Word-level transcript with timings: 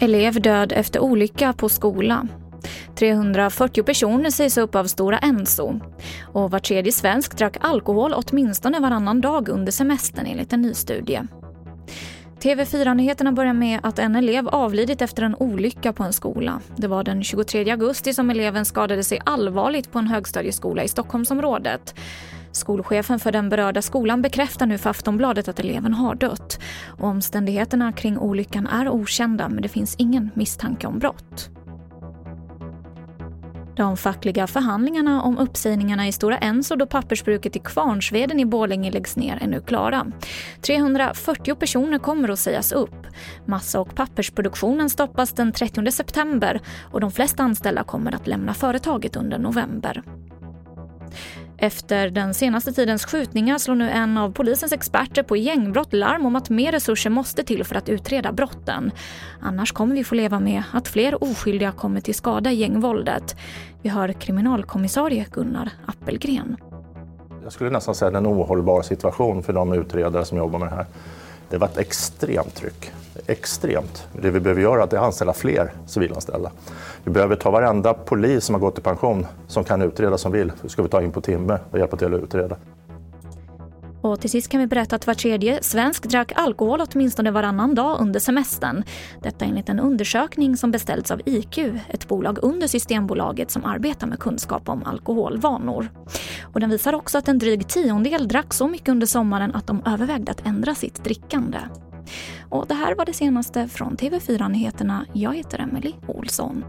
Elev 0.00 0.40
död 0.42 0.72
efter 0.72 1.00
olycka 1.00 1.52
på 1.52 1.68
skola. 1.68 2.26
340 2.94 3.82
personer 3.82 4.30
sägs 4.30 4.58
upp 4.58 4.74
av 4.74 4.84
Stora 4.84 5.18
Enso. 5.18 5.80
Och 6.32 6.50
var 6.50 6.58
tredje 6.58 6.92
svensk 6.92 7.38
drack 7.38 7.56
alkohol 7.60 8.14
åtminstone 8.16 8.80
varannan 8.80 9.20
dag 9.20 9.48
under 9.48 9.72
semestern 9.72 10.26
enligt 10.26 10.52
en 10.52 10.62
ny 10.62 10.74
studie. 10.74 11.20
TV4-nyheterna 12.40 13.32
börjar 13.32 13.52
med 13.52 13.80
att 13.82 13.98
en 13.98 14.16
elev 14.16 14.48
avlidit 14.48 15.02
efter 15.02 15.22
en 15.22 15.34
olycka 15.34 15.92
på 15.92 16.02
en 16.02 16.12
skola. 16.12 16.60
Det 16.76 16.86
var 16.86 17.04
den 17.04 17.24
23 17.24 17.70
augusti 17.70 18.14
som 18.14 18.30
eleven 18.30 18.64
skadade 18.64 19.04
sig 19.04 19.20
allvarligt 19.26 19.92
på 19.92 19.98
en 19.98 20.06
högstadieskola 20.06 20.84
i 20.84 20.88
Stockholmsområdet. 20.88 21.94
Skolchefen 22.52 23.18
för 23.18 23.32
den 23.32 23.48
berörda 23.48 23.82
skolan 23.82 24.22
bekräftar 24.22 24.66
nu 24.66 24.78
för 24.78 24.90
Aftonbladet 24.90 25.48
att 25.48 25.60
eleven 25.60 25.94
har 25.94 26.14
dött. 26.14 26.60
Och 26.86 27.08
omständigheterna 27.08 27.92
kring 27.92 28.18
olyckan 28.18 28.66
är 28.66 28.88
okända 28.88 29.48
men 29.48 29.62
det 29.62 29.68
finns 29.68 29.96
ingen 29.98 30.30
misstanke 30.34 30.86
om 30.86 30.98
brott. 30.98 31.50
De 33.76 33.96
fackliga 33.96 34.46
förhandlingarna 34.46 35.22
om 35.22 35.38
uppsägningarna 35.38 36.08
i 36.08 36.12
Stora 36.12 36.38
Enso 36.38 36.76
då 36.76 36.86
pappersbruket 36.86 37.56
i 37.56 37.58
Kvarnsveden 37.58 38.40
i 38.40 38.46
Borlänge 38.46 38.90
läggs 38.90 39.16
ner 39.16 39.38
är 39.42 39.46
nu 39.46 39.60
klara. 39.60 40.06
340 40.60 41.54
personer 41.54 41.98
kommer 41.98 42.28
att 42.28 42.38
sägas 42.38 42.72
upp. 42.72 43.06
Massa 43.46 43.80
och 43.80 43.94
pappersproduktionen 43.94 44.90
stoppas 44.90 45.32
den 45.32 45.52
30 45.52 45.90
september 45.90 46.60
och 46.92 47.00
de 47.00 47.10
flesta 47.10 47.42
anställda 47.42 47.84
kommer 47.84 48.14
att 48.14 48.26
lämna 48.26 48.54
företaget 48.54 49.16
under 49.16 49.38
november. 49.38 50.02
Efter 51.62 52.10
den 52.10 52.34
senaste 52.34 52.72
tidens 52.72 53.04
skjutningar 53.04 53.58
slår 53.58 53.74
nu 53.74 53.90
en 53.90 54.18
av 54.18 54.32
polisens 54.32 54.72
experter 54.72 55.22
på 55.22 55.36
gängbrott 55.36 55.92
larm 55.92 56.26
om 56.26 56.36
att 56.36 56.50
mer 56.50 56.72
resurser 56.72 57.10
måste 57.10 57.44
till 57.44 57.64
för 57.64 57.74
att 57.74 57.88
utreda 57.88 58.32
brotten. 58.32 58.90
Annars 59.40 59.72
kommer 59.72 59.94
vi 59.94 60.04
få 60.04 60.14
leva 60.14 60.40
med 60.40 60.62
att 60.72 60.88
fler 60.88 61.24
oskyldiga 61.24 61.72
kommer 61.72 62.00
till 62.00 62.14
skada 62.14 62.52
i 62.52 62.54
gängvåldet. 62.54 63.36
Vi 63.82 63.88
hör 63.88 64.12
kriminalkommissarie 64.12 65.26
Gunnar 65.32 65.70
Appelgren. 65.86 66.56
Jag 67.42 67.52
skulle 67.52 67.70
nästan 67.70 67.94
säga 67.94 68.06
att 68.06 68.12
det 68.12 68.16
är 68.16 68.32
en 68.32 68.40
ohållbar 68.40 68.82
situation 68.82 69.42
för 69.42 69.52
de 69.52 69.72
utredare 69.72 70.24
som 70.24 70.38
jobbar 70.38 70.58
med 70.58 70.68
det 70.68 70.74
här. 70.74 70.86
Det 71.50 71.58
var 71.58 71.66
ett 71.68 71.78
extremt 71.78 72.54
tryck. 72.54 72.92
Extremt. 73.26 74.08
Det 74.22 74.30
vi 74.30 74.40
behöver 74.40 74.62
göra 74.62 74.80
är 74.80 74.84
att 74.84 74.94
anställa 74.94 75.32
fler 75.32 75.72
civilanställda. 75.86 76.50
Vi 77.04 77.10
behöver 77.10 77.36
ta 77.36 77.50
varenda 77.50 77.94
polis 77.94 78.44
som 78.44 78.54
har 78.54 78.60
gått 78.60 78.78
i 78.78 78.82
pension 78.82 79.26
som 79.46 79.64
kan 79.64 79.82
utreda 79.82 80.18
som 80.18 80.32
vill. 80.32 80.52
Det 80.62 80.68
ska 80.68 80.82
vi 80.82 80.88
ta 80.88 81.02
in 81.02 81.12
på 81.12 81.20
timme 81.20 81.58
och 81.70 81.78
hjälpa 81.78 81.96
till 81.96 82.14
att 82.14 82.22
utreda. 82.22 82.56
Och 84.02 84.20
till 84.20 84.30
sist 84.30 84.48
kan 84.48 84.60
vi 84.60 84.66
berätta 84.66 84.96
att 84.96 85.06
var 85.06 85.14
tredje 85.14 85.62
svensk 85.62 86.08
drack 86.08 86.32
alkohol 86.36 86.80
åtminstone 86.80 87.30
varannan 87.30 87.74
dag 87.74 88.00
under 88.00 88.20
semestern. 88.20 88.84
Detta 89.22 89.44
enligt 89.44 89.68
en 89.68 89.80
undersökning 89.80 90.56
som 90.56 90.70
beställts 90.70 91.10
av 91.10 91.20
IQ, 91.26 91.58
ett 91.88 92.08
bolag 92.08 92.38
under 92.42 92.66
Systembolaget 92.66 93.50
som 93.50 93.64
arbetar 93.64 94.06
med 94.06 94.18
kunskap 94.18 94.68
om 94.68 94.84
alkoholvanor. 94.84 95.88
Och 96.52 96.60
den 96.60 96.70
visar 96.70 96.92
också 96.92 97.18
att 97.18 97.28
en 97.28 97.38
dryg 97.38 97.68
tiondel 97.68 98.28
drack 98.28 98.54
så 98.54 98.68
mycket 98.68 98.88
under 98.88 99.06
sommaren 99.06 99.54
att 99.54 99.66
de 99.66 99.82
övervägde 99.86 100.32
att 100.32 100.46
ändra 100.46 100.74
sitt 100.74 101.04
drickande. 101.04 101.58
Och 102.48 102.66
det 102.68 102.74
här 102.74 102.94
var 102.94 103.04
det 103.04 103.12
senaste 103.12 103.68
från 103.68 103.96
TV4 103.96 104.48
Nyheterna. 104.48 105.06
Jag 105.12 105.36
heter 105.36 105.58
Emily 105.58 105.92
Olsson. 106.06 106.64